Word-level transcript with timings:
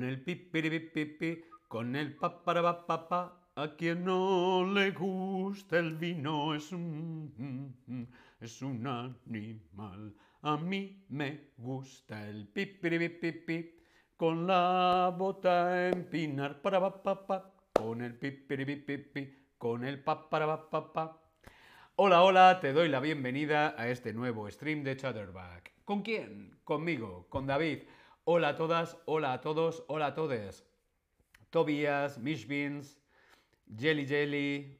con 0.00 0.08
el 0.08 0.22
pipiripipipi, 0.22 1.44
con 1.68 1.94
el 1.94 2.16
paparabapapa. 2.16 3.50
A 3.56 3.76
quien 3.76 4.02
no 4.06 4.64
le 4.72 4.92
gusta 4.92 5.78
el 5.78 5.96
vino 5.96 6.54
es 6.54 6.72
un, 6.72 8.08
es 8.40 8.62
un 8.62 8.86
animal. 8.86 10.14
A 10.40 10.56
mí 10.56 11.04
me 11.10 11.50
gusta 11.58 12.26
el 12.26 12.48
pipiripipipi, 12.48 13.74
con 14.16 14.46
la 14.46 15.14
bota 15.14 15.90
empinar 15.90 16.62
para 16.62 16.80
papá, 17.02 17.52
con 17.74 18.00
el 18.00 18.14
pipiripipipi, 18.14 19.48
con 19.58 19.84
el 19.84 20.02
paparabapapa. 20.02 21.20
Hola, 21.96 22.22
hola, 22.22 22.58
te 22.62 22.72
doy 22.72 22.88
la 22.88 23.00
bienvenida 23.00 23.74
a 23.76 23.86
este 23.88 24.14
nuevo 24.14 24.50
stream 24.50 24.82
de 24.82 24.96
Chatterback. 24.96 25.74
¿Con 25.84 26.00
quién? 26.00 26.58
Conmigo, 26.64 27.26
con 27.28 27.46
David. 27.46 27.80
Hola 28.24 28.50
a 28.50 28.56
todas, 28.56 28.98
hola 29.06 29.32
a 29.32 29.40
todos, 29.40 29.82
hola 29.88 30.06
a 30.06 30.14
todos. 30.14 30.64
Tobias, 31.48 32.18
Mishbins, 32.18 32.98
Jelly 33.76 34.06
Jelly, 34.06 34.78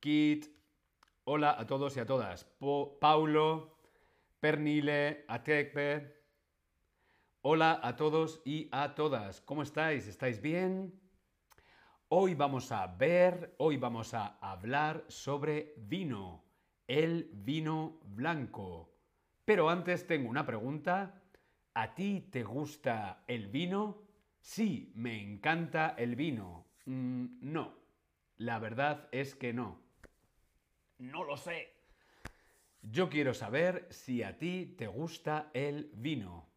Kit. 0.00 0.46
Hola 1.24 1.54
a 1.58 1.66
todos 1.66 1.96
y 1.96 2.00
a 2.00 2.06
todas. 2.06 2.44
Paulo, 3.00 3.76
Pernile, 4.40 5.26
Atekbe. 5.28 6.16
Hola 7.42 7.78
a 7.82 7.94
todos 7.94 8.40
y 8.46 8.68
a 8.72 8.94
todas. 8.94 9.42
¿Cómo 9.42 9.62
estáis? 9.62 10.06
¿Estáis 10.06 10.40
bien? 10.40 10.98
Hoy 12.08 12.34
vamos 12.34 12.72
a 12.72 12.86
ver, 12.86 13.54
hoy 13.58 13.76
vamos 13.76 14.14
a 14.14 14.38
hablar 14.40 15.04
sobre 15.08 15.74
vino 15.76 16.42
el 16.86 17.28
vino 17.34 18.00
blanco. 18.06 18.90
Pero 19.44 19.68
antes 19.68 20.06
tengo 20.06 20.30
una 20.30 20.46
pregunta. 20.46 21.22
¿A 21.80 21.94
ti 21.94 22.26
te 22.32 22.42
gusta 22.42 23.22
el 23.28 23.46
vino? 23.46 24.02
Sí, 24.40 24.90
me 24.96 25.22
encanta 25.22 25.94
el 25.96 26.16
vino. 26.16 26.66
Mm, 26.86 27.52
no, 27.52 27.72
la 28.38 28.58
verdad 28.58 29.08
es 29.12 29.36
que 29.36 29.52
no. 29.52 29.80
No 30.98 31.22
lo 31.22 31.36
sé. 31.36 31.72
Yo 32.82 33.08
quiero 33.08 33.32
saber 33.32 33.86
si 33.90 34.24
a 34.24 34.36
ti 34.36 34.74
te 34.76 34.88
gusta 34.88 35.50
el 35.54 35.92
vino. 35.94 36.48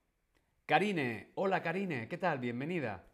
Karine, 0.65 1.33
hola 1.35 1.61
Karine, 1.61 2.07
¿qué 2.07 2.17
tal? 2.17 2.39
Bienvenida. 2.39 3.07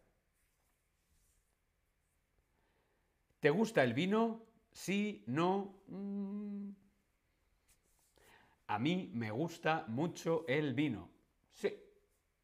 ¿Te 3.42 3.50
gusta 3.50 3.84
el 3.84 3.94
vino? 3.94 4.46
Sí, 4.72 5.26
no. 5.28 5.82
Mm, 5.88 6.70
a 8.68 8.80
mí 8.80 9.12
me 9.14 9.30
gusta 9.30 9.84
mucho 9.90 10.46
el 10.48 10.74
vino. 10.74 11.10
Sí, 11.52 11.74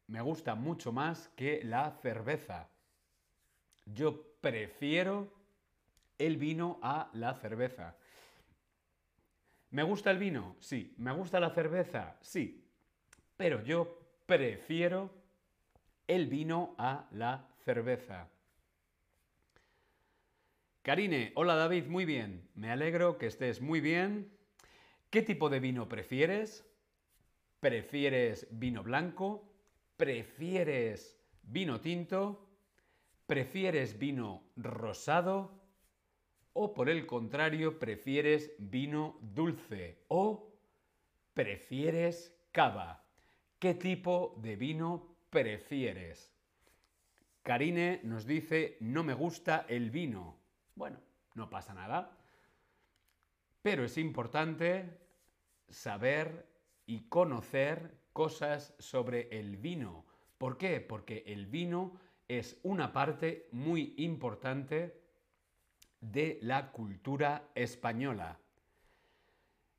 me 0.06 0.20
gusta 0.20 0.54
mucho 0.54 0.92
más 0.92 1.28
que 1.36 1.62
la 1.64 1.90
cerveza. 2.02 2.68
Yo 3.86 4.22
prefiero 4.40 5.32
el 6.18 6.36
vino 6.36 6.78
a 6.82 7.10
la 7.14 7.34
cerveza. 7.34 7.96
¿Me 9.70 9.82
gusta 9.82 10.10
el 10.10 10.18
vino? 10.18 10.56
Sí. 10.60 10.94
¿Me 10.98 11.12
gusta 11.12 11.40
la 11.40 11.50
cerveza? 11.50 12.16
Sí. 12.20 12.64
Pero 13.36 13.62
yo 13.64 13.98
prefiero 14.26 15.10
el 16.06 16.26
vino 16.28 16.74
a 16.78 17.08
la 17.12 17.48
cerveza. 17.64 18.28
Karine, 20.82 21.32
hola 21.34 21.54
David, 21.54 21.86
muy 21.86 22.04
bien. 22.04 22.48
Me 22.54 22.70
alegro 22.70 23.16
que 23.16 23.26
estés 23.26 23.60
muy 23.60 23.80
bien. 23.80 24.30
¿Qué 25.10 25.22
tipo 25.22 25.48
de 25.48 25.60
vino 25.60 25.88
prefieres? 25.88 26.64
¿Prefieres 27.60 28.46
vino 28.50 28.82
blanco? 28.82 29.53
¿Prefieres 29.96 31.20
vino 31.42 31.80
tinto? 31.80 32.48
¿Prefieres 33.26 33.98
vino 33.98 34.42
rosado? 34.56 35.62
¿O 36.52 36.74
por 36.74 36.88
el 36.88 37.06
contrario, 37.06 37.78
prefieres 37.78 38.52
vino 38.58 39.18
dulce? 39.20 40.04
¿O 40.08 40.52
prefieres 41.32 42.36
cava? 42.52 43.04
¿Qué 43.58 43.74
tipo 43.74 44.38
de 44.42 44.56
vino 44.56 45.16
prefieres? 45.30 46.32
Karine 47.42 48.00
nos 48.04 48.26
dice, 48.26 48.76
no 48.80 49.04
me 49.04 49.14
gusta 49.14 49.66
el 49.68 49.90
vino. 49.90 50.36
Bueno, 50.74 50.98
no 51.34 51.50
pasa 51.50 51.72
nada. 51.74 52.18
Pero 53.62 53.84
es 53.84 53.96
importante 53.96 54.98
saber 55.68 56.46
y 56.86 57.08
conocer 57.08 58.03
cosas 58.14 58.74
sobre 58.78 59.28
el 59.38 59.58
vino. 59.58 60.06
¿Por 60.38 60.56
qué? 60.56 60.80
Porque 60.80 61.24
el 61.26 61.46
vino 61.46 62.00
es 62.26 62.58
una 62.62 62.94
parte 62.94 63.48
muy 63.52 63.92
importante 63.98 65.02
de 66.00 66.38
la 66.40 66.72
cultura 66.72 67.50
española. 67.54 68.38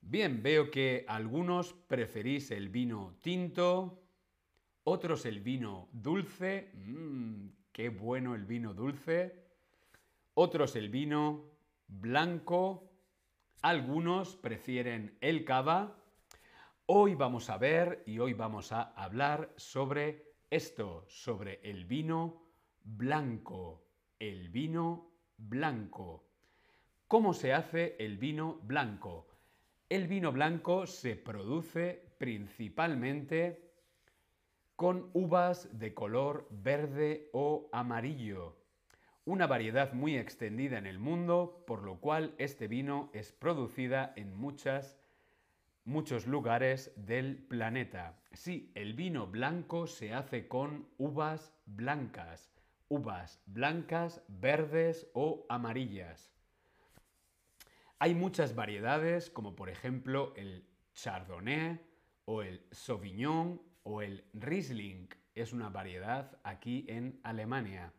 Bien, 0.02 0.44
veo 0.44 0.70
que 0.70 1.06
algunos 1.08 1.74
preferís 1.74 2.52
el 2.52 2.70
vino 2.70 3.16
tinto, 3.22 4.04
otros 4.84 5.26
el 5.26 5.40
vino 5.40 5.90
dulce, 5.92 6.72
mmm, 6.76 7.48
qué 7.72 7.90
bueno 7.90 8.36
el 8.36 8.46
vino 8.46 8.74
dulce, 8.74 9.44
otros 10.36 10.76
el 10.76 10.90
vino 10.90 11.46
blanco, 11.88 12.92
algunos 13.62 14.36
prefieren 14.36 15.18
el 15.22 15.44
cava. 15.46 15.98
Hoy 16.88 17.16
vamos 17.16 17.50
a 17.50 17.58
ver 17.58 18.04
y 18.06 18.20
hoy 18.20 18.34
vamos 18.34 18.72
a 18.72 18.94
hablar 18.94 19.52
sobre 19.56 20.36
esto, 20.52 21.04
sobre 21.08 21.60
el 21.64 21.86
vino 21.86 22.44
blanco. 22.84 23.88
El 24.20 24.50
vino 24.50 25.10
blanco. 25.36 26.28
¿Cómo 27.08 27.34
se 27.34 27.54
hace 27.54 27.96
el 27.98 28.20
vino 28.20 28.60
blanco? 28.62 29.26
El 29.90 30.08
vino 30.08 30.32
blanco 30.32 30.86
se 30.86 31.16
produce 31.16 32.14
principalmente 32.20 33.74
con 34.76 35.10
uvas 35.14 35.80
de 35.80 35.96
color 35.96 36.48
verde 36.52 37.32
o 37.34 37.68
amarillo 37.72 38.58
una 39.26 39.48
variedad 39.48 39.92
muy 39.94 40.18
extendida 40.18 40.78
en 40.78 40.86
el 40.86 41.00
mundo, 41.00 41.64
por 41.66 41.82
lo 41.82 42.00
cual 42.00 42.36
este 42.38 42.68
vino 42.68 43.10
es 43.12 43.32
producida 43.32 44.14
en 44.16 44.38
muchas, 44.38 45.00
muchos 45.86 46.26
lugares 46.26 46.92
del 46.96 47.38
planeta. 47.38 48.20
Sí, 48.34 48.72
el 48.76 48.94
vino 48.94 49.28
blanco 49.28 49.88
se 49.88 50.14
hace 50.14 50.48
con 50.48 50.88
uvas 50.98 51.54
blancas, 51.66 52.52
uvas 52.90 53.42
blancas, 53.46 54.24
verdes 54.28 55.08
o 55.14 55.46
amarillas. 55.48 56.34
Hay 58.00 58.16
muchas 58.16 58.56
variedades, 58.56 59.30
como 59.30 59.56
por 59.56 59.70
ejemplo 59.70 60.34
el 60.36 60.68
Chardonnay 60.94 61.80
o 62.26 62.42
el 62.42 62.66
Sauvignon 62.72 63.62
o 63.84 64.02
el 64.02 64.26
Riesling. 64.34 65.08
Es 65.36 65.54
una 65.54 65.70
variedad 65.70 66.40
aquí 66.44 66.86
en 66.90 67.20
Alemania. 67.24 67.94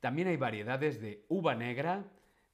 También 0.00 0.28
hay 0.28 0.36
variedades 0.36 1.00
de 1.00 1.26
uva 1.28 1.54
negra, 1.54 2.04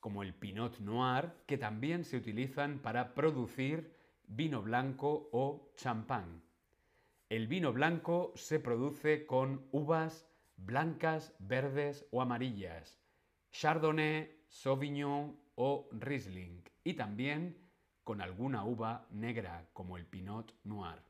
como 0.00 0.22
el 0.22 0.34
Pinot 0.34 0.80
Noir, 0.80 1.30
que 1.46 1.58
también 1.58 2.04
se 2.04 2.16
utilizan 2.16 2.80
para 2.80 3.14
producir 3.14 3.93
vino 4.26 4.62
blanco 4.62 5.28
o 5.32 5.72
champán. 5.76 6.42
El 7.28 7.46
vino 7.46 7.72
blanco 7.72 8.32
se 8.36 8.60
produce 8.60 9.26
con 9.26 9.66
uvas 9.72 10.28
blancas, 10.56 11.34
verdes 11.38 12.06
o 12.10 12.22
amarillas, 12.22 13.00
Chardonnay, 13.50 14.44
Sauvignon 14.48 15.36
o 15.56 15.88
Riesling, 15.92 16.62
y 16.84 16.94
también 16.94 17.56
con 18.02 18.20
alguna 18.20 18.64
uva 18.64 19.06
negra 19.10 19.68
como 19.72 19.96
el 19.96 20.06
Pinot 20.06 20.54
Noir. 20.64 21.00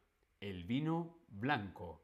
El 0.41 0.65
vino 0.65 1.19
blanco. 1.29 2.03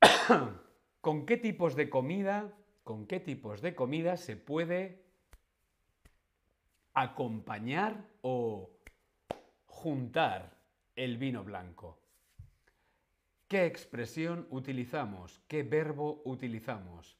¿Con 1.00 1.26
qué 1.26 1.36
tipos 1.36 1.74
de 1.74 1.88
comida, 1.88 2.52
con 2.84 3.06
qué 3.06 3.20
tipos 3.20 3.62
de 3.62 3.74
comida 3.74 4.16
se 4.16 4.36
puede 4.36 5.05
acompañar 6.96 8.08
o 8.22 8.70
juntar 9.66 10.56
el 10.96 11.18
vino 11.18 11.44
blanco? 11.44 12.00
¿Qué 13.48 13.66
expresión 13.66 14.46
utilizamos? 14.50 15.38
¿Qué 15.46 15.62
verbo 15.62 16.22
utilizamos? 16.24 17.18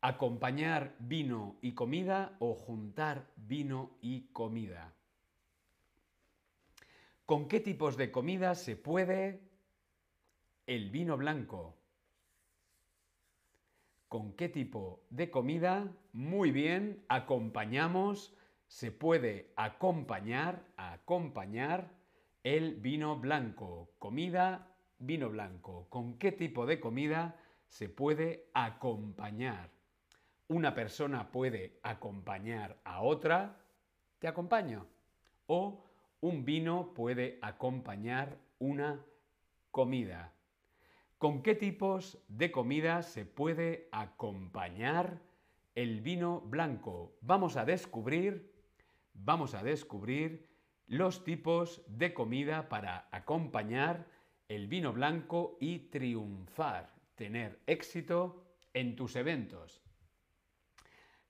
¿Acompañar 0.00 0.94
vino 1.00 1.56
y 1.60 1.72
comida 1.72 2.36
o 2.38 2.54
juntar 2.54 3.26
vino 3.34 3.98
y 4.00 4.28
comida? 4.32 4.94
¿Con 7.26 7.48
qué 7.48 7.58
tipos 7.58 7.96
de 7.96 8.12
comida 8.12 8.54
se 8.54 8.76
puede 8.76 9.40
el 10.66 10.90
vino 10.90 11.16
blanco? 11.16 11.74
¿Con 14.08 14.34
qué 14.34 14.48
tipo 14.48 15.02
de 15.10 15.32
comida? 15.32 15.92
Muy 16.12 16.52
bien, 16.52 17.02
acompañamos, 17.08 18.36
se 18.66 18.90
puede 18.90 19.52
acompañar, 19.56 20.64
acompañar 20.76 21.90
el 22.42 22.74
vino 22.76 23.16
blanco. 23.18 23.90
Comida, 23.98 24.76
vino 24.98 25.30
blanco. 25.30 25.88
¿Con 25.90 26.18
qué 26.18 26.32
tipo 26.32 26.66
de 26.66 26.80
comida 26.80 27.36
se 27.74 27.88
puede 27.88 28.50
acompañar. 28.54 29.68
Una 30.46 30.76
persona 30.76 31.32
puede 31.32 31.80
acompañar 31.82 32.78
a 32.84 33.02
otra, 33.02 33.60
te 34.20 34.28
acompaño. 34.28 34.86
O 35.46 35.84
un 36.20 36.44
vino 36.44 36.94
puede 36.94 37.40
acompañar 37.42 38.38
una 38.60 39.04
comida. 39.72 40.32
¿Con 41.18 41.42
qué 41.42 41.56
tipos 41.56 42.22
de 42.28 42.52
comida 42.52 43.02
se 43.02 43.24
puede 43.24 43.88
acompañar 43.90 45.20
el 45.74 46.00
vino 46.00 46.42
blanco? 46.42 47.16
Vamos 47.22 47.56
a 47.56 47.64
descubrir, 47.64 48.53
vamos 49.14 49.54
a 49.54 49.62
descubrir 49.62 50.48
los 50.86 51.24
tipos 51.24 51.82
de 51.86 52.12
comida 52.12 52.68
para 52.68 53.08
acompañar 53.10 54.06
el 54.48 54.66
vino 54.66 54.92
blanco 54.92 55.56
y 55.60 55.78
triunfar, 55.90 56.94
tener 57.14 57.60
éxito 57.66 58.44
en 58.74 58.94
tus 58.96 59.16
eventos. 59.16 59.82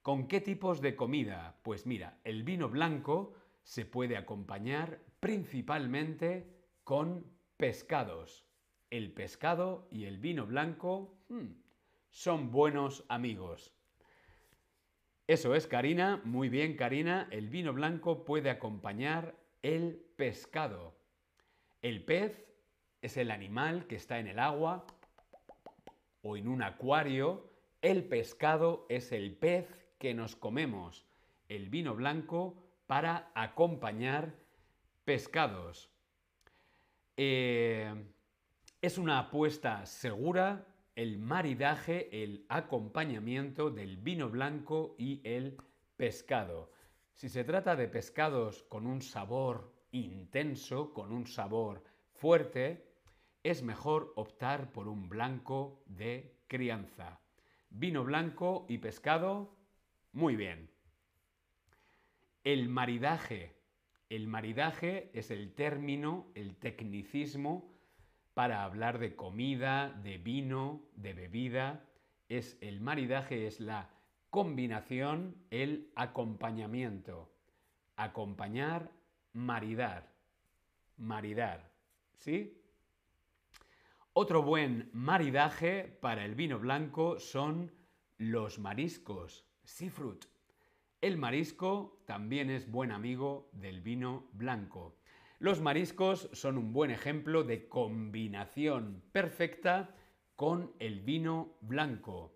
¿Con 0.02 0.26
qué 0.26 0.40
tipos 0.40 0.80
de 0.80 0.96
comida? 0.96 1.56
Pues 1.62 1.86
mira, 1.86 2.18
el 2.24 2.42
vino 2.42 2.68
blanco 2.68 3.34
se 3.62 3.86
puede 3.86 4.16
acompañar 4.16 5.00
principalmente 5.20 6.50
con 6.82 7.24
pescados. 7.56 8.44
El 8.90 9.12
pescado 9.12 9.88
y 9.90 10.04
el 10.04 10.18
vino 10.18 10.46
blanco 10.46 11.16
hmm, 11.28 11.52
son 12.10 12.50
buenos 12.50 13.04
amigos. 13.08 13.73
Eso 15.26 15.54
es, 15.54 15.66
Karina. 15.66 16.20
Muy 16.24 16.50
bien, 16.50 16.76
Karina. 16.76 17.28
El 17.30 17.48
vino 17.48 17.72
blanco 17.72 18.26
puede 18.26 18.50
acompañar 18.50 19.34
el 19.62 20.04
pescado. 20.16 20.94
El 21.80 22.04
pez 22.04 22.44
es 23.00 23.16
el 23.16 23.30
animal 23.30 23.86
que 23.86 23.96
está 23.96 24.18
en 24.18 24.26
el 24.26 24.38
agua 24.38 24.86
o 26.22 26.36
en 26.36 26.46
un 26.46 26.62
acuario. 26.62 27.50
El 27.80 28.04
pescado 28.04 28.84
es 28.90 29.12
el 29.12 29.34
pez 29.34 29.66
que 29.98 30.12
nos 30.12 30.36
comemos. 30.36 31.06
El 31.48 31.70
vino 31.70 31.94
blanco 31.94 32.62
para 32.86 33.30
acompañar 33.34 34.34
pescados. 35.06 35.88
Eh, 37.16 37.94
es 38.82 38.98
una 38.98 39.20
apuesta 39.20 39.86
segura 39.86 40.66
el 40.94 41.18
maridaje, 41.18 42.22
el 42.22 42.46
acompañamiento 42.48 43.70
del 43.70 43.96
vino 43.96 44.30
blanco 44.30 44.94
y 44.98 45.20
el 45.24 45.56
pescado. 45.96 46.70
Si 47.12 47.28
se 47.28 47.44
trata 47.44 47.74
de 47.74 47.88
pescados 47.88 48.62
con 48.64 48.86
un 48.86 49.02
sabor 49.02 49.72
intenso, 49.90 50.92
con 50.92 51.12
un 51.12 51.26
sabor 51.26 51.82
fuerte, 52.12 52.92
es 53.42 53.62
mejor 53.62 54.12
optar 54.16 54.72
por 54.72 54.88
un 54.88 55.08
blanco 55.08 55.82
de 55.86 56.36
crianza. 56.46 57.20
Vino 57.70 58.04
blanco 58.04 58.64
y 58.68 58.78
pescado, 58.78 59.56
muy 60.12 60.36
bien. 60.36 60.70
El 62.44 62.68
maridaje. 62.68 63.56
El 64.08 64.28
maridaje 64.28 65.10
es 65.12 65.30
el 65.30 65.54
término, 65.54 66.30
el 66.34 66.56
tecnicismo 66.56 67.73
para 68.34 68.64
hablar 68.64 68.98
de 68.98 69.14
comida, 69.14 69.90
de 70.02 70.18
vino, 70.18 70.82
de 70.96 71.14
bebida. 71.14 71.84
Es 72.28 72.58
el 72.60 72.80
maridaje, 72.80 73.46
es 73.46 73.60
la 73.60 73.88
combinación, 74.30 75.36
el 75.50 75.90
acompañamiento. 75.94 77.32
Acompañar, 77.96 78.90
maridar. 79.32 80.12
Maridar. 80.96 81.70
¿Sí? 82.18 82.60
Otro 84.12 84.42
buen 84.42 84.90
maridaje 84.92 85.98
para 86.00 86.24
el 86.24 86.34
vino 86.34 86.58
blanco 86.58 87.18
son 87.18 87.72
los 88.18 88.58
mariscos, 88.58 89.44
seafood. 89.64 90.18
El 91.00 91.16
marisco 91.16 92.00
también 92.06 92.48
es 92.48 92.70
buen 92.70 92.92
amigo 92.92 93.50
del 93.52 93.80
vino 93.80 94.28
blanco. 94.32 94.96
Los 95.44 95.60
mariscos 95.60 96.30
son 96.32 96.56
un 96.56 96.72
buen 96.72 96.90
ejemplo 96.90 97.44
de 97.44 97.68
combinación 97.68 99.02
perfecta 99.12 99.94
con 100.36 100.72
el 100.78 101.00
vino 101.00 101.58
blanco. 101.60 102.34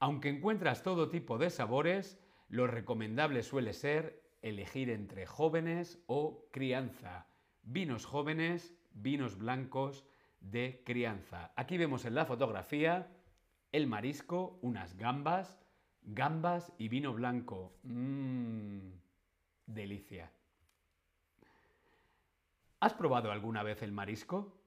Aunque 0.00 0.28
encuentras 0.28 0.82
todo 0.82 1.08
tipo 1.08 1.38
de 1.38 1.48
sabores, 1.48 2.22
lo 2.50 2.66
recomendable 2.66 3.42
suele 3.42 3.72
ser 3.72 4.22
elegir 4.42 4.90
entre 4.90 5.24
jóvenes 5.24 6.04
o 6.08 6.46
crianza. 6.52 7.26
Vinos 7.62 8.04
jóvenes, 8.04 8.74
vinos 8.92 9.38
blancos 9.38 10.04
de 10.40 10.82
crianza. 10.84 11.54
Aquí 11.56 11.78
vemos 11.78 12.04
en 12.04 12.16
la 12.16 12.26
fotografía 12.26 13.16
el 13.72 13.86
marisco, 13.86 14.58
unas 14.60 14.98
gambas, 14.98 15.58
gambas 16.02 16.70
y 16.76 16.88
vino 16.88 17.14
blanco. 17.14 17.78
Mmm, 17.82 18.90
delicia. 19.64 20.35
¿Has 22.80 22.92
probado 22.92 23.32
alguna 23.32 23.62
vez 23.62 23.82
el 23.82 23.92
marisco? 23.92 24.60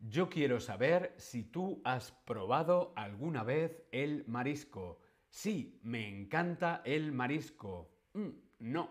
Yo 0.00 0.28
quiero 0.28 0.58
saber 0.58 1.14
si 1.16 1.44
tú 1.44 1.80
has 1.84 2.10
probado 2.10 2.92
alguna 2.96 3.44
vez 3.44 3.84
el 3.92 4.24
marisco. 4.26 5.00
Sí, 5.30 5.78
me 5.82 6.08
encanta 6.08 6.82
el 6.84 7.12
marisco. 7.12 7.88
Mm, 8.14 8.30
no, 8.58 8.90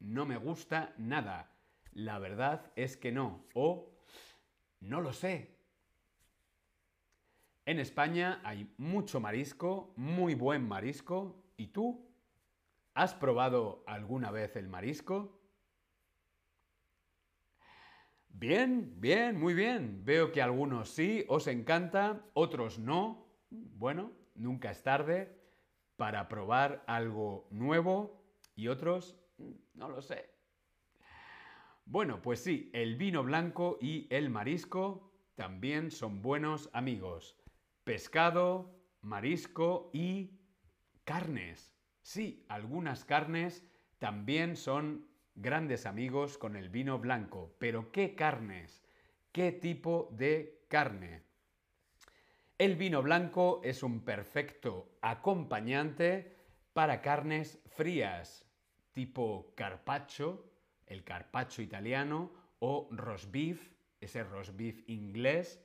no 0.00 0.24
me 0.24 0.38
gusta 0.38 0.94
nada. 0.96 1.50
La 1.92 2.18
verdad 2.18 2.72
es 2.74 2.96
que 2.96 3.12
no. 3.12 3.44
O 3.54 3.94
no 4.80 5.02
lo 5.02 5.12
sé. 5.12 5.58
En 7.66 7.78
España 7.78 8.40
hay 8.44 8.72
mucho 8.78 9.20
marisco, 9.20 9.92
muy 9.96 10.34
buen 10.34 10.66
marisco. 10.66 11.44
¿Y 11.58 11.68
tú? 11.68 12.10
¿Has 12.94 13.14
probado 13.14 13.84
alguna 13.86 14.30
vez 14.30 14.56
el 14.56 14.68
marisco? 14.68 15.41
Bien, 18.32 19.00
bien, 19.00 19.38
muy 19.38 19.54
bien. 19.54 20.04
Veo 20.04 20.32
que 20.32 20.42
algunos 20.42 20.88
sí, 20.90 21.24
os 21.28 21.46
encanta, 21.46 22.24
otros 22.34 22.78
no. 22.78 23.26
Bueno, 23.50 24.12
nunca 24.34 24.70
es 24.70 24.82
tarde 24.82 25.38
para 25.96 26.28
probar 26.28 26.82
algo 26.86 27.46
nuevo 27.50 28.24
y 28.56 28.68
otros 28.68 29.16
no 29.74 29.88
lo 29.88 30.02
sé. 30.02 30.30
Bueno, 31.84 32.22
pues 32.22 32.42
sí, 32.42 32.70
el 32.72 32.96
vino 32.96 33.22
blanco 33.22 33.78
y 33.80 34.06
el 34.10 34.30
marisco 34.30 35.12
también 35.34 35.90
son 35.90 36.22
buenos 36.22 36.70
amigos. 36.72 37.36
Pescado, 37.84 38.74
marisco 39.02 39.90
y 39.92 40.40
carnes. 41.04 41.74
Sí, 42.00 42.44
algunas 42.48 43.04
carnes 43.04 43.64
también 43.98 44.56
son 44.56 45.06
grandes 45.34 45.86
amigos 45.86 46.38
con 46.38 46.56
el 46.56 46.68
vino 46.68 46.98
blanco. 46.98 47.54
Pero 47.58 47.90
¿qué 47.92 48.14
carnes? 48.14 48.84
¿Qué 49.32 49.52
tipo 49.52 50.08
de 50.12 50.64
carne? 50.68 51.22
El 52.58 52.76
vino 52.76 53.02
blanco 53.02 53.60
es 53.64 53.82
un 53.82 54.04
perfecto 54.04 54.98
acompañante 55.00 56.36
para 56.72 57.00
carnes 57.00 57.60
frías, 57.66 58.46
tipo 58.92 59.52
carpaccio, 59.56 60.44
el 60.86 61.02
carpaccio 61.04 61.64
italiano, 61.64 62.30
o 62.60 62.88
roast 62.92 63.30
beef, 63.32 63.72
ese 64.00 64.22
roast 64.22 64.56
beef 64.56 64.88
inglés, 64.88 65.60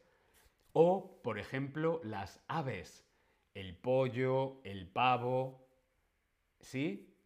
o, 0.74 1.22
por 1.24 1.40
ejemplo, 1.40 2.02
las 2.04 2.44
aves, 2.48 3.06
el 3.54 3.76
pollo, 3.76 4.62
el 4.64 4.88
pavo, 4.88 5.68
¿sí? 6.60 7.17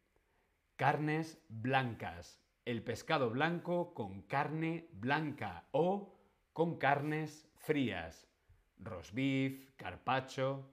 Carnes 0.82 1.40
blancas. 1.48 2.42
El 2.66 2.82
pescado 2.82 3.30
blanco 3.30 3.94
con 3.94 4.24
carne 4.24 4.90
blanca 4.94 5.68
o 5.70 6.18
con 6.54 6.80
carnes 6.80 7.48
frías. 7.54 8.28
Rosbif, 8.80 9.76
carpacho. 9.76 10.68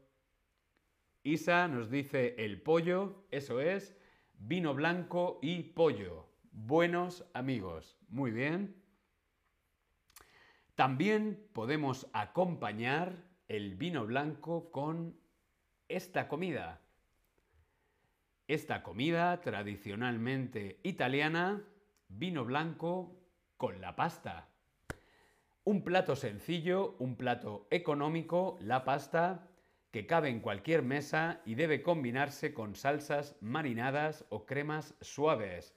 Isa 1.22 1.68
nos 1.68 1.90
dice 1.90 2.36
el 2.38 2.62
pollo, 2.62 3.26
eso 3.30 3.60
es, 3.60 3.94
vino 4.32 4.72
blanco 4.72 5.40
y 5.42 5.62
pollo. 5.62 6.24
Buenos 6.52 7.28
amigos. 7.34 7.98
Muy 8.08 8.30
bien. 8.30 8.82
También 10.74 11.50
podemos 11.52 12.08
acompañar 12.14 13.26
el 13.46 13.74
vino 13.74 14.06
blanco 14.06 14.70
con 14.70 15.20
esta 15.86 16.28
comida. 16.28 16.80
Esta 18.48 18.82
comida 18.82 19.42
tradicionalmente 19.42 20.80
italiana, 20.82 21.62
vino 22.08 22.46
blanco 22.46 23.14
con 23.58 23.78
la 23.82 23.94
pasta. 23.94 24.48
Un 25.64 25.84
plato 25.84 26.16
sencillo, 26.16 26.96
un 26.98 27.16
plato 27.16 27.68
económico, 27.70 28.56
la 28.62 28.84
pasta, 28.84 29.46
que 29.90 30.06
cabe 30.06 30.30
en 30.30 30.40
cualquier 30.40 30.80
mesa 30.80 31.42
y 31.44 31.56
debe 31.56 31.82
combinarse 31.82 32.54
con 32.54 32.74
salsas 32.74 33.36
marinadas 33.42 34.24
o 34.30 34.46
cremas 34.46 34.94
suaves 35.02 35.76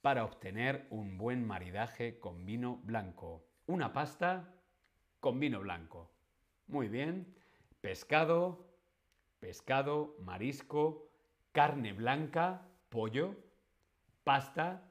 para 0.00 0.24
obtener 0.24 0.86
un 0.90 1.18
buen 1.18 1.44
maridaje 1.44 2.20
con 2.20 2.46
vino 2.46 2.80
blanco. 2.84 3.48
Una 3.66 3.92
pasta 3.92 4.54
con 5.18 5.40
vino 5.40 5.58
blanco. 5.58 6.12
Muy 6.68 6.86
bien. 6.86 7.34
Pescado, 7.80 8.70
pescado, 9.40 10.14
marisco, 10.20 11.09
carne 11.52 11.92
blanca, 11.92 12.66
pollo, 12.88 13.36
pasta. 14.24 14.88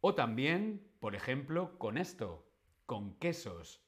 O 0.00 0.14
también, 0.14 0.86
por 1.00 1.14
ejemplo, 1.14 1.78
con 1.78 1.98
esto, 1.98 2.46
con 2.86 3.14
quesos. 3.14 3.82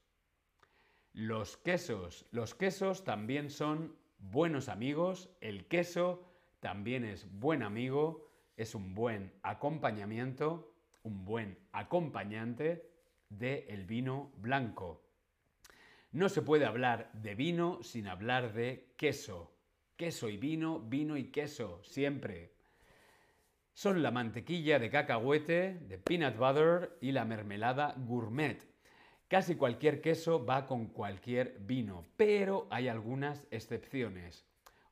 Los 1.13 1.57
quesos, 1.57 2.27
los 2.31 2.55
quesos 2.55 3.05
también 3.05 3.51
son 3.51 3.97
buenos 4.19 4.69
amigos, 4.69 5.31
el 5.41 5.67
queso 5.67 6.25
también 6.61 7.05
es 7.05 7.31
buen 7.39 7.63
amigo, 7.63 8.31
es 8.57 8.75
un 8.75 8.95
buen 8.95 9.33
acompañamiento, 9.43 10.75
un 11.03 11.25
buen 11.25 11.59
acompañante 11.73 12.89
del 13.29 13.65
el 13.69 13.85
vino 13.85 14.33
blanco. 14.37 15.03
No 16.13 16.29
se 16.29 16.43
puede 16.43 16.67
hablar 16.67 17.11
de 17.15 17.35
vino 17.35 17.83
sin 17.83 18.07
hablar 18.07 18.53
de 18.53 18.93
queso. 18.97 19.52
Queso 20.03 20.29
y 20.29 20.37
vino, 20.37 20.81
vino 20.81 21.17
y 21.17 21.31
queso, 21.31 21.81
siempre. 21.85 22.51
Son 23.73 24.03
la 24.03 24.11
mantequilla 24.11 24.81
de 24.81 24.91
cacahuete, 24.91 25.75
de 25.75 25.97
peanut 25.97 26.37
butter 26.37 26.99
y 27.01 27.13
la 27.13 27.25
mermelada 27.25 27.95
gourmet. 27.97 28.61
Casi 29.29 29.55
cualquier 29.55 30.01
queso 30.01 30.45
va 30.45 30.67
con 30.67 30.87
cualquier 30.87 31.57
vino, 31.61 32.05
pero 32.17 32.67
hay 32.73 32.89
algunas 32.89 33.47
excepciones. 33.53 34.45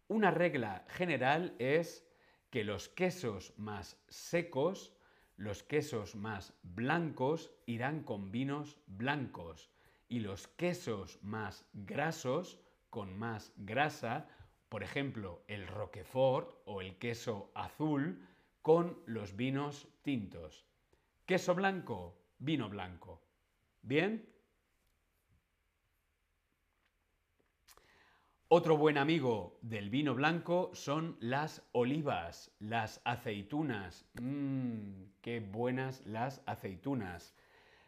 Una 0.07 0.31
regla 0.31 0.85
general 0.87 1.57
es 1.59 2.07
que 2.49 2.62
los 2.62 2.88
quesos 2.88 3.52
más 3.57 4.00
secos, 4.07 4.95
los 5.37 5.64
quesos 5.64 6.14
más 6.14 6.55
blancos 6.62 7.52
irán 7.67 8.05
con 8.05 8.31
vinos 8.31 8.79
blancos 8.87 9.73
y 10.09 10.21
los 10.21 10.47
quesos 10.47 11.19
más 11.21 11.67
grasos, 11.73 12.61
con 12.90 13.19
más 13.19 13.52
grasa, 13.57 14.29
por 14.71 14.85
ejemplo, 14.85 15.43
el 15.49 15.67
Roquefort 15.67 16.62
o 16.65 16.81
el 16.81 16.97
queso 16.97 17.50
azul, 17.55 18.25
con 18.62 19.03
los 19.05 19.35
vinos 19.35 19.89
tintos. 20.03 20.65
Queso 21.27 21.55
blanco, 21.57 22.17
vino 22.39 22.69
blanco. 22.69 23.21
¿Bien? 23.83 24.29
Otro 28.47 28.77
buen 28.77 28.97
amigo 28.97 29.59
del 29.61 29.91
vino 29.91 30.15
blanco 30.15 30.71
son 30.73 31.17
las 31.19 31.69
olivas, 31.73 32.53
las 32.61 33.00
aceitunas. 33.05 34.07
Mmm, 34.21 35.03
qué 35.21 35.41
buenas 35.41 36.07
las 36.07 36.43
aceitunas. 36.47 37.35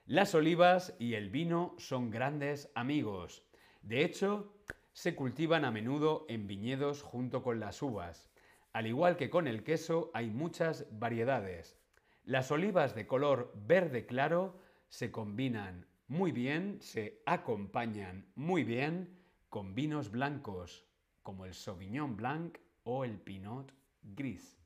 Las 0.06 0.34
olivas 0.34 0.96
y 0.98 1.14
el 1.14 1.30
vino 1.30 1.76
son 1.78 2.10
grandes 2.10 2.72
amigos. 2.74 3.44
De 3.82 4.04
hecho, 4.04 4.52
se 4.92 5.14
cultivan 5.14 5.64
a 5.64 5.70
menudo 5.70 6.26
en 6.28 6.46
viñedos 6.46 7.02
junto 7.02 7.42
con 7.42 7.60
las 7.60 7.82
uvas. 7.82 8.30
Al 8.72 8.86
igual 8.86 9.16
que 9.16 9.30
con 9.30 9.46
el 9.46 9.64
queso, 9.64 10.10
hay 10.14 10.30
muchas 10.30 10.86
variedades. 10.90 11.78
Las 12.24 12.50
olivas 12.50 12.94
de 12.94 13.06
color 13.06 13.52
verde 13.54 14.06
claro 14.06 14.60
se 14.88 15.10
combinan 15.10 15.86
muy 16.06 16.30
bien, 16.30 16.80
se 16.80 17.22
acompañan 17.26 18.30
muy 18.34 18.64
bien 18.64 19.18
con 19.48 19.74
vinos 19.74 20.10
blancos 20.10 20.86
como 21.22 21.46
el 21.46 21.54
Sauvignon 21.54 22.16
Blanc 22.16 22.58
o 22.84 23.04
el 23.04 23.18
Pinot 23.18 23.72
Gris. 24.02 24.58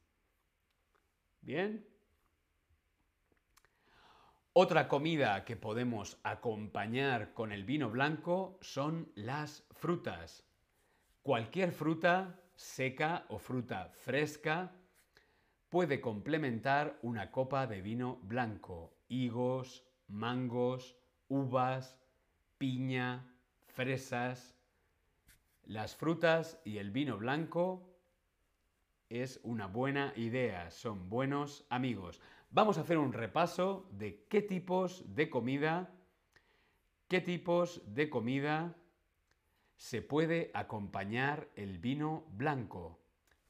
¿Bien? 1.40 1.86
Otra 4.58 4.88
comida 4.88 5.44
que 5.44 5.54
podemos 5.54 6.18
acompañar 6.22 7.34
con 7.34 7.52
el 7.52 7.64
vino 7.64 7.90
blanco 7.90 8.56
son 8.62 9.12
las 9.14 9.66
frutas. 9.72 10.44
Cualquier 11.22 11.72
fruta 11.72 12.40
seca 12.54 13.26
o 13.28 13.38
fruta 13.38 13.90
fresca 13.90 14.72
puede 15.68 16.00
complementar 16.00 16.98
una 17.02 17.30
copa 17.30 17.66
de 17.66 17.82
vino 17.82 18.18
blanco. 18.22 18.94
Higos, 19.08 19.84
mangos, 20.08 20.96
uvas, 21.28 21.98
piña, 22.56 23.26
fresas. 23.66 24.56
Las 25.64 25.94
frutas 25.94 26.58
y 26.64 26.78
el 26.78 26.92
vino 26.92 27.18
blanco 27.18 27.86
es 29.10 29.38
una 29.42 29.66
buena 29.66 30.14
idea, 30.16 30.70
son 30.70 31.10
buenos 31.10 31.66
amigos. 31.68 32.22
Vamos 32.50 32.78
a 32.78 32.82
hacer 32.82 32.98
un 32.98 33.12
repaso 33.12 33.88
de 33.92 34.24
qué 34.28 34.40
tipos 34.40 35.04
de 35.14 35.28
comida, 35.28 35.94
qué 37.08 37.20
tipos 37.20 37.82
de 37.94 38.08
comida 38.08 38.76
se 39.76 40.00
puede 40.00 40.50
acompañar 40.54 41.50
el 41.54 41.78
vino 41.78 42.24
blanco. 42.30 43.00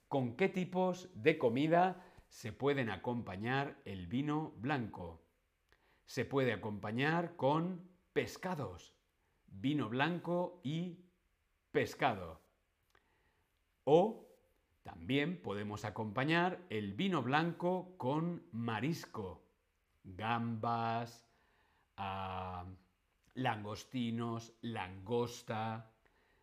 ¿Con 0.08 0.36
qué 0.36 0.48
tipos 0.48 1.10
de 1.14 1.38
comida 1.38 2.04
se 2.28 2.52
pueden 2.52 2.90
acompañar 2.90 3.80
el 3.84 4.06
vino 4.06 4.54
blanco? 4.56 5.22
Se 6.04 6.24
puede 6.24 6.52
acompañar 6.52 7.36
con 7.36 7.88
pescados, 8.12 8.94
vino 9.46 9.88
blanco 9.88 10.60
y 10.64 11.04
pescado. 11.70 12.40
O 13.84 14.25
también 14.86 15.42
podemos 15.42 15.84
acompañar 15.84 16.60
el 16.70 16.94
vino 16.94 17.20
blanco 17.20 17.96
con 17.96 18.44
marisco, 18.52 19.42
gambas, 20.04 21.28
ah, 21.96 22.64
langostinos, 23.34 24.52
langosta, 24.60 25.90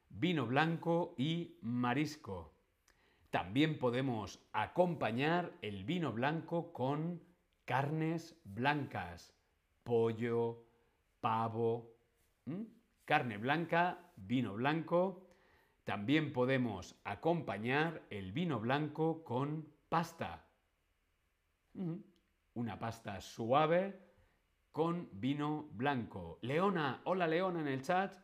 vino 0.10 0.46
blanco 0.46 1.16
y 1.18 1.58
marisco. 1.62 2.54
También 3.30 3.80
podemos 3.80 4.46
acompañar 4.52 5.54
el 5.62 5.86
vino 5.86 6.12
blanco 6.12 6.74
con 6.74 7.24
carnes 7.64 8.38
blancas, 8.44 9.34
pollo, 9.84 10.66
pavo, 11.22 11.96
carne 13.06 13.38
blanca, 13.38 14.12
vino 14.18 14.54
blanco 14.54 15.23
también 15.84 16.32
podemos 16.32 16.96
acompañar 17.04 18.04
el 18.10 18.32
vino 18.32 18.60
blanco 18.60 19.24
con 19.24 19.68
pasta. 19.90 20.46
Una 22.54 22.80
pasta 22.80 23.20
suave 23.20 24.00
con 24.72 25.10
vino 25.12 25.70
blanco. 25.74 26.40
Leona, 26.42 27.02
hola 27.04 27.28
Leona 27.28 27.62
en 27.62 27.68
el 27.68 27.82
chat. 27.82 28.16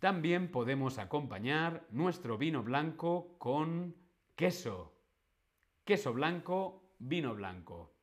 También 0.00 0.50
podemos 0.50 0.98
acompañar 0.98 1.86
nuestro 1.90 2.36
vino 2.36 2.62
blanco 2.62 3.36
con 3.38 3.94
queso. 4.34 4.92
Queso 5.84 6.12
blanco, 6.12 6.92
vino 6.98 7.34
blanco. 7.34 7.94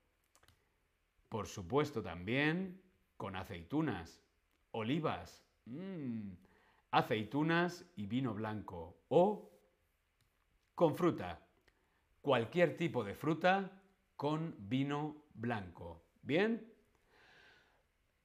Por 1.28 1.48
supuesto 1.48 2.02
también 2.02 2.82
con 3.18 3.36
aceitunas, 3.36 4.24
olivas. 4.72 5.46
Mm, 5.66 6.32
aceitunas 6.94 7.86
y 7.96 8.06
vino 8.06 8.36
blanco 8.36 9.04
o 9.10 9.52
con 10.76 10.96
fruta. 10.96 11.44
Cualquier 12.22 12.78
tipo 12.78 13.04
de 13.04 13.16
fruta 13.16 13.82
con 14.16 14.56
vino 14.60 15.26
blanco. 15.34 16.06
¿Bien? 16.22 16.72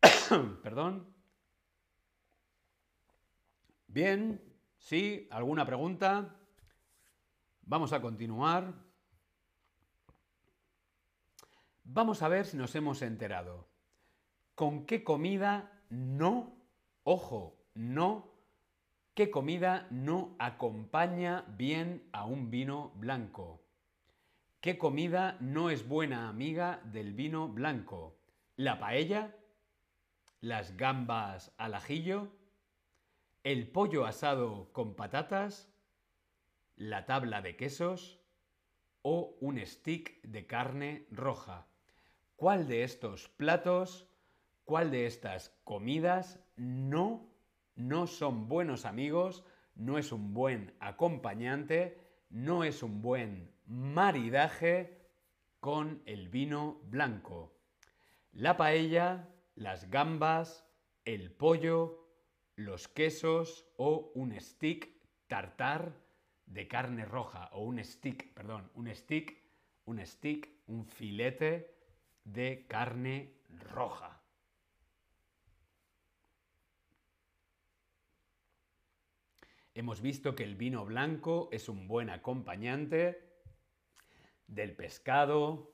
Perdón. 0.62 1.14
Bien, 3.86 4.38
sí, 4.76 5.26
¿alguna 5.30 5.64
pregunta? 5.64 6.36
Vamos 7.62 7.94
a 7.94 8.02
continuar. 8.02 8.74
Vamos 11.84 12.20
a 12.20 12.28
ver 12.28 12.44
si 12.44 12.58
nos 12.58 12.74
hemos 12.74 13.00
enterado. 13.00 13.66
¿Con 14.54 14.84
qué 14.84 15.02
comida 15.02 15.82
no, 15.88 16.54
ojo, 17.02 17.56
no 17.72 18.37
¿Qué 19.18 19.32
comida 19.32 19.88
no 19.90 20.36
acompaña 20.38 21.44
bien 21.56 22.08
a 22.12 22.24
un 22.24 22.52
vino 22.52 22.92
blanco? 22.94 23.60
¿Qué 24.60 24.78
comida 24.78 25.36
no 25.40 25.70
es 25.70 25.88
buena 25.88 26.28
amiga 26.28 26.80
del 26.84 27.14
vino 27.14 27.48
blanco? 27.48 28.16
¿La 28.54 28.78
paella? 28.78 29.34
¿Las 30.40 30.76
gambas 30.76 31.52
al 31.58 31.74
ajillo? 31.74 32.28
¿El 33.42 33.66
pollo 33.66 34.06
asado 34.06 34.72
con 34.72 34.94
patatas? 34.94 35.68
¿La 36.76 37.04
tabla 37.04 37.42
de 37.42 37.56
quesos? 37.56 38.20
¿O 39.02 39.36
un 39.40 39.58
stick 39.66 40.22
de 40.22 40.46
carne 40.46 41.08
roja? 41.10 41.66
¿Cuál 42.36 42.68
de 42.68 42.84
estos 42.84 43.28
platos, 43.28 44.08
cuál 44.64 44.92
de 44.92 45.06
estas 45.06 45.58
comidas 45.64 46.38
no 46.54 47.27
no 47.78 48.06
son 48.06 48.46
buenos 48.48 48.84
amigos, 48.84 49.44
no 49.74 49.96
es 49.96 50.12
un 50.12 50.34
buen 50.34 50.74
acompañante, 50.80 51.98
no 52.28 52.64
es 52.64 52.82
un 52.82 53.00
buen 53.00 53.50
maridaje 53.64 54.98
con 55.60 56.02
el 56.04 56.28
vino 56.28 56.82
blanco. 56.84 57.56
La 58.32 58.58
paella, 58.58 59.28
las 59.54 59.90
gambas, 59.90 60.66
el 61.04 61.32
pollo 61.32 62.04
los 62.58 62.88
quesos 62.88 63.64
o 63.76 64.10
un 64.16 64.38
stick 64.40 64.90
tartar 65.28 65.94
de 66.44 66.66
carne 66.66 67.04
roja 67.04 67.48
o 67.52 67.62
un 67.62 67.78
stick, 67.84 68.34
perdón, 68.34 68.68
un 68.74 68.92
stick, 68.92 69.40
un 69.84 70.04
stick, 70.04 70.50
un 70.66 70.84
filete 70.84 71.72
de 72.24 72.66
carne 72.66 73.32
roja. 73.48 74.17
Hemos 79.78 80.00
visto 80.00 80.34
que 80.34 80.42
el 80.42 80.56
vino 80.56 80.84
blanco 80.84 81.48
es 81.52 81.68
un 81.68 81.86
buen 81.86 82.10
acompañante 82.10 83.22
del 84.48 84.74
pescado, 84.74 85.72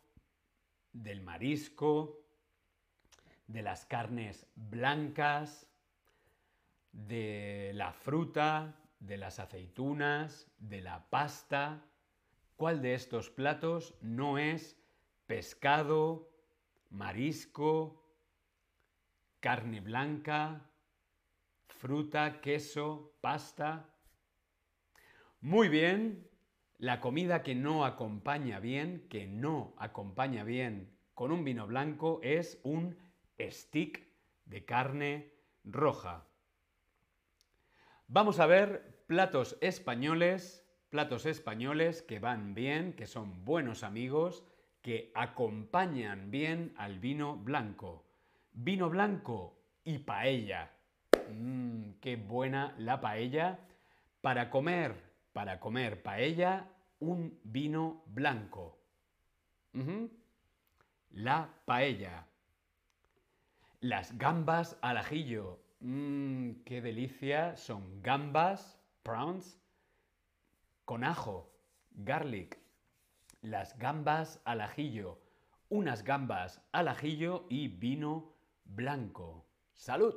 del 0.92 1.22
marisco, 1.22 2.20
de 3.46 3.62
las 3.62 3.86
carnes 3.86 4.46
blancas, 4.56 5.72
de 6.92 7.70
la 7.72 7.94
fruta, 7.94 8.78
de 9.00 9.16
las 9.16 9.38
aceitunas, 9.38 10.52
de 10.58 10.82
la 10.82 11.08
pasta. 11.08 11.82
¿Cuál 12.56 12.82
de 12.82 12.92
estos 12.92 13.30
platos 13.30 13.94
no 14.02 14.36
es 14.36 14.78
pescado, 15.26 16.30
marisco, 16.90 18.04
carne 19.40 19.80
blanca, 19.80 20.70
fruta, 21.68 22.42
queso, 22.42 23.16
pasta? 23.22 23.92
Muy 25.44 25.68
bien, 25.68 26.26
la 26.78 27.02
comida 27.02 27.42
que 27.42 27.54
no 27.54 27.84
acompaña 27.84 28.60
bien, 28.60 29.06
que 29.10 29.26
no 29.26 29.74
acompaña 29.76 30.42
bien 30.42 30.96
con 31.12 31.32
un 31.32 31.44
vino 31.44 31.66
blanco 31.66 32.18
es 32.22 32.58
un 32.62 32.96
stick 33.38 34.08
de 34.46 34.64
carne 34.64 35.34
roja. 35.62 36.24
Vamos 38.08 38.40
a 38.40 38.46
ver 38.46 39.04
platos 39.06 39.58
españoles, 39.60 40.66
platos 40.88 41.26
españoles 41.26 42.00
que 42.00 42.20
van 42.20 42.54
bien, 42.54 42.94
que 42.94 43.06
son 43.06 43.44
buenos 43.44 43.84
amigos, 43.84 44.46
que 44.80 45.12
acompañan 45.14 46.30
bien 46.30 46.72
al 46.78 47.00
vino 47.00 47.36
blanco. 47.36 48.06
Vino 48.54 48.88
blanco 48.88 49.58
y 49.84 49.98
paella. 49.98 50.70
Mmm, 51.28 51.90
qué 52.00 52.16
buena 52.16 52.74
la 52.78 53.02
paella. 53.02 53.58
Para 54.22 54.48
comer, 54.48 55.13
para 55.34 55.58
comer 55.58 56.02
paella, 56.02 56.70
un 57.00 57.38
vino 57.42 58.04
blanco. 58.06 58.78
La 61.10 61.48
paella. 61.66 62.26
Las 63.80 64.16
gambas 64.16 64.78
al 64.80 64.96
ajillo. 64.96 65.60
Mmm, 65.80 66.62
qué 66.64 66.80
delicia. 66.80 67.56
Son 67.56 68.00
gambas, 68.00 68.80
prawns, 69.02 69.60
con 70.84 71.02
ajo, 71.02 71.52
garlic. 71.90 72.56
Las 73.42 73.76
gambas 73.76 74.40
al 74.44 74.60
ajillo. 74.60 75.20
Unas 75.68 76.04
gambas 76.04 76.62
al 76.70 76.86
ajillo 76.86 77.46
y 77.50 77.66
vino 77.66 78.32
blanco. 78.64 79.44
¡Salud! 79.72 80.14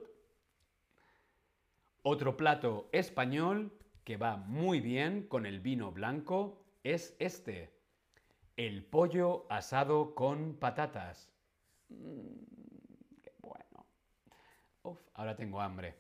Otro 2.04 2.38
plato 2.38 2.88
español 2.92 3.77
que 4.08 4.16
va 4.16 4.38
muy 4.38 4.80
bien 4.80 5.28
con 5.28 5.46
el 5.46 5.60
vino 5.60 5.92
blanco 5.92 6.64
es 6.82 7.18
este. 7.20 7.74
El 8.56 8.86
pollo 8.86 9.46
asado 9.50 10.16
con 10.16 10.56
patatas. 10.56 11.30
Mm 11.90 12.48
ahora 15.14 15.36
tengo 15.36 15.60
hambre. 15.60 15.96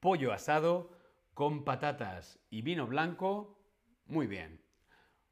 Pollo 0.00 0.32
asado 0.32 0.90
con 1.32 1.64
patatas 1.64 2.38
y 2.50 2.60
vino 2.60 2.86
blanco, 2.86 3.58
muy 4.04 4.26
bien. 4.26 4.60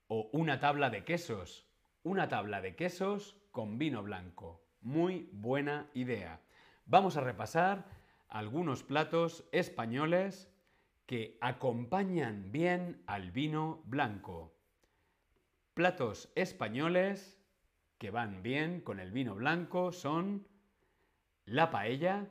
O 0.07 0.31
una 0.33 0.61
tabla 0.61 0.89
de 0.91 1.05
quesos. 1.05 1.67
Una 2.05 2.29
tabla 2.29 2.61
de 2.63 2.77
quesos 2.77 3.37
con 3.51 3.79
vino 3.79 4.03
blanco. 4.03 4.63
Muy 4.81 5.29
buena 5.33 5.91
idea. 5.93 6.41
Vamos 6.87 7.17
a 7.17 7.21
repasar 7.21 7.85
algunos 8.29 8.85
platos 8.85 9.45
españoles 9.51 10.49
que 11.09 11.39
acompañan 11.41 12.53
bien 12.53 13.03
al 13.07 13.31
vino 13.31 13.83
blanco. 13.87 14.55
Platos 15.73 16.31
españoles 16.35 17.41
que 17.97 18.11
van 18.11 18.43
bien 18.43 18.83
con 18.83 19.01
el 19.01 19.11
vino 19.11 19.35
blanco 19.35 19.91
son 19.91 20.47
la 21.47 21.71
paella, 21.71 22.29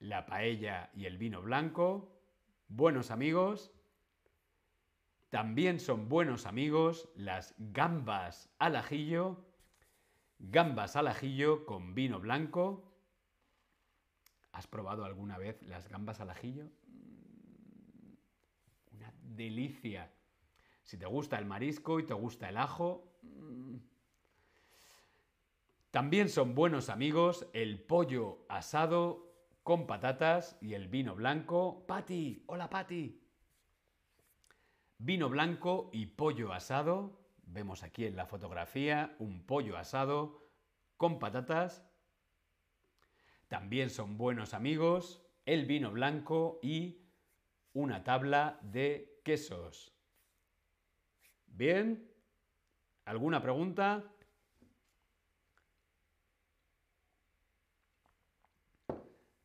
la 0.00 0.26
paella 0.26 0.90
y 0.92 1.06
el 1.06 1.16
vino 1.16 1.40
blanco, 1.40 2.20
buenos 2.68 3.10
amigos. 3.10 3.72
También 5.30 5.80
son 5.80 6.10
buenos 6.10 6.44
amigos 6.44 7.08
las 7.16 7.54
gambas 7.56 8.50
al 8.58 8.76
ajillo, 8.76 9.46
gambas 10.38 10.94
al 10.94 11.06
ajillo 11.06 11.64
con 11.64 11.94
vino 11.94 12.20
blanco. 12.20 12.92
¿Has 14.52 14.66
probado 14.66 15.06
alguna 15.06 15.38
vez 15.38 15.62
las 15.62 15.88
gambas 15.88 16.20
al 16.20 16.28
ajillo? 16.28 16.68
Delicia. 19.36 20.10
Si 20.82 20.96
te 20.98 21.06
gusta 21.06 21.38
el 21.38 21.46
marisco 21.46 22.00
y 22.00 22.06
te 22.06 22.14
gusta 22.14 22.48
el 22.48 22.56
ajo, 22.56 23.18
mm, 23.22 23.76
también 25.90 26.28
son 26.28 26.54
buenos 26.54 26.88
amigos 26.88 27.46
el 27.52 27.78
pollo 27.78 28.46
asado 28.48 29.30
con 29.62 29.86
patatas 29.86 30.56
y 30.60 30.74
el 30.74 30.88
vino 30.88 31.14
blanco. 31.14 31.84
Pati, 31.86 32.44
hola 32.46 32.70
Pati. 32.70 33.20
Vino 34.98 35.28
blanco 35.28 35.90
y 35.92 36.06
pollo 36.06 36.52
asado. 36.52 37.20
Vemos 37.44 37.82
aquí 37.82 38.06
en 38.06 38.16
la 38.16 38.26
fotografía 38.26 39.14
un 39.18 39.44
pollo 39.44 39.76
asado 39.76 40.48
con 40.96 41.18
patatas. 41.18 41.84
También 43.48 43.90
son 43.90 44.16
buenos 44.16 44.54
amigos 44.54 45.22
el 45.44 45.66
vino 45.66 45.90
blanco 45.90 46.58
y 46.62 47.02
una 47.72 48.04
tabla 48.04 48.58
de 48.62 49.11
quesos. 49.22 49.92
Bien, 51.46 52.10
¿alguna 53.04 53.42
pregunta? 53.42 54.04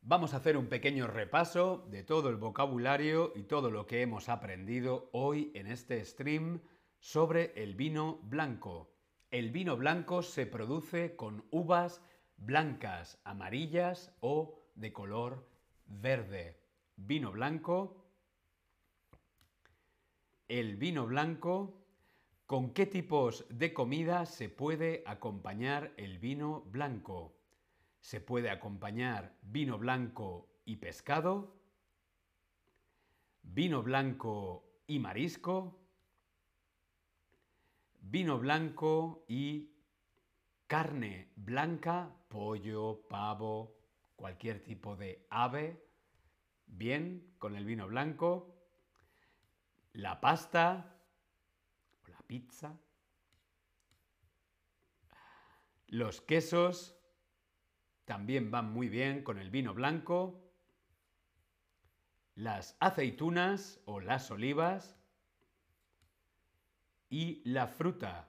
Vamos 0.00 0.32
a 0.32 0.38
hacer 0.38 0.56
un 0.56 0.68
pequeño 0.68 1.06
repaso 1.06 1.86
de 1.90 2.02
todo 2.02 2.30
el 2.30 2.36
vocabulario 2.36 3.32
y 3.36 3.42
todo 3.42 3.70
lo 3.70 3.86
que 3.86 4.00
hemos 4.00 4.30
aprendido 4.30 5.10
hoy 5.12 5.52
en 5.54 5.66
este 5.66 6.02
stream 6.02 6.62
sobre 6.98 7.52
el 7.62 7.74
vino 7.74 8.18
blanco. 8.22 8.90
El 9.30 9.50
vino 9.50 9.76
blanco 9.76 10.22
se 10.22 10.46
produce 10.46 11.14
con 11.14 11.44
uvas 11.50 12.02
blancas, 12.38 13.20
amarillas 13.24 14.16
o 14.20 14.58
de 14.74 14.94
color 14.94 15.46
verde. 15.84 16.58
Vino 16.96 17.30
blanco. 17.30 17.97
El 20.48 20.76
vino 20.76 21.06
blanco. 21.06 21.74
¿Con 22.46 22.72
qué 22.72 22.86
tipos 22.86 23.44
de 23.50 23.74
comida 23.74 24.24
se 24.24 24.48
puede 24.48 25.02
acompañar 25.06 25.92
el 25.98 26.18
vino 26.18 26.62
blanco? 26.62 27.36
Se 28.00 28.22
puede 28.22 28.48
acompañar 28.48 29.36
vino 29.42 29.76
blanco 29.76 30.48
y 30.64 30.76
pescado, 30.76 31.54
vino 33.42 33.82
blanco 33.82 34.64
y 34.86 34.98
marisco, 34.98 35.78
vino 38.00 38.38
blanco 38.38 39.26
y 39.28 39.70
carne 40.66 41.30
blanca, 41.36 42.10
pollo, 42.28 43.06
pavo, 43.10 43.76
cualquier 44.16 44.62
tipo 44.62 44.96
de 44.96 45.26
ave, 45.28 45.84
bien 46.66 47.34
con 47.38 47.56
el 47.56 47.66
vino 47.66 47.86
blanco, 47.86 48.57
la 49.98 50.20
pasta 50.20 50.94
o 52.04 52.08
la 52.08 52.18
pizza, 52.18 52.78
los 55.88 56.20
quesos, 56.20 56.96
también 58.04 58.52
van 58.52 58.72
muy 58.72 58.88
bien 58.88 59.24
con 59.24 59.38
el 59.38 59.50
vino 59.50 59.74
blanco. 59.74 60.40
Las 62.36 62.76
aceitunas 62.78 63.80
o 63.86 63.98
las 63.98 64.30
olivas. 64.30 64.96
Y 67.10 67.42
la 67.44 67.66
fruta. 67.66 68.28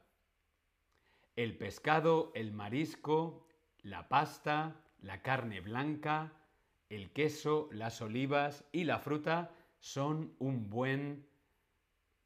El 1.35 1.55
pescado, 1.55 2.31
el 2.33 2.51
marisco, 2.51 3.45
la 3.83 4.09
pasta, 4.09 4.75
la 5.01 5.21
carne 5.21 5.61
blanca, 5.61 6.33
el 6.89 7.11
queso, 7.11 7.69
las 7.71 8.01
olivas 8.01 8.65
y 8.71 8.85
la 8.85 8.97
fruta 8.97 9.51
son 9.79 10.33
un 10.39 10.69
buen 10.69 11.28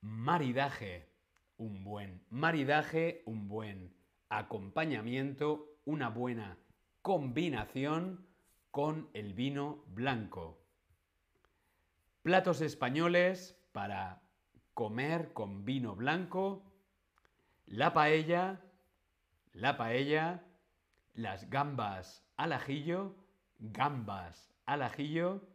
maridaje. 0.04 1.10
Un 1.58 1.84
buen 1.84 2.26
maridaje, 2.30 3.24
un 3.26 3.48
buen 3.48 3.96
acompañamiento, 4.28 5.80
una 5.86 6.10
buena 6.10 6.58
combinación 7.02 8.28
con 8.70 9.10
el 9.14 9.34
vino 9.34 9.84
blanco. 9.88 10.62
Platos 12.22 12.60
españoles 12.62 13.58
para 13.72 14.22
comer 14.74 15.32
con 15.32 15.64
vino 15.64 15.96
blanco. 15.96 16.64
La 17.66 17.94
paella, 17.94 18.62
la 19.54 19.78
paella, 19.78 20.44
las 21.14 21.50
gambas 21.50 22.26
al 22.36 22.52
ajillo, 22.52 23.16
gambas 23.60 24.54
al 24.66 24.82
ajillo, 24.82 25.48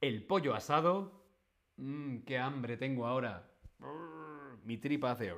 el 0.00 0.24
pollo 0.24 0.54
asado. 0.54 1.21
Mmm, 1.82 2.18
qué 2.18 2.38
hambre 2.38 2.76
tengo 2.76 3.06
ahora. 3.08 3.50
Mi 4.64 4.78
tripa 4.78 5.10
hace... 5.10 5.34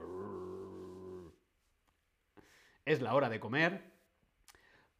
Es 2.84 3.00
la 3.00 3.14
hora 3.14 3.30
de 3.30 3.40
comer. 3.40 3.94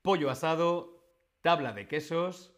Pollo 0.00 0.30
asado, 0.30 1.04
tabla 1.42 1.74
de 1.74 1.86
quesos, 1.86 2.56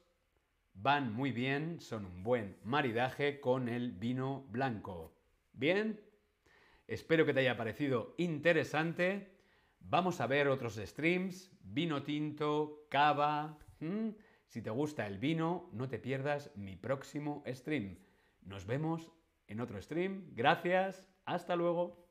van 0.74 1.12
muy 1.12 1.32
bien, 1.32 1.80
son 1.80 2.06
un 2.06 2.22
buen 2.22 2.58
maridaje 2.62 3.40
con 3.40 3.68
el 3.68 3.90
vino 3.90 4.46
blanco. 4.50 5.12
¿Bien? 5.52 6.00
Espero 6.86 7.26
que 7.26 7.34
te 7.34 7.40
haya 7.40 7.56
parecido 7.56 8.14
interesante. 8.18 9.32
Vamos 9.80 10.20
a 10.20 10.28
ver 10.28 10.46
otros 10.46 10.76
streams, 10.76 11.50
vino 11.64 12.04
tinto, 12.04 12.86
cava. 12.88 13.58
Si 14.46 14.62
te 14.62 14.70
gusta 14.70 15.08
el 15.08 15.18
vino, 15.18 15.70
no 15.72 15.88
te 15.88 15.98
pierdas 15.98 16.52
mi 16.54 16.76
próximo 16.76 17.42
stream. 17.48 18.05
Nos 18.46 18.64
vemos 18.64 19.12
en 19.48 19.60
otro 19.60 19.80
stream. 19.82 20.30
Gracias. 20.32 21.12
Hasta 21.24 21.56
luego. 21.56 22.05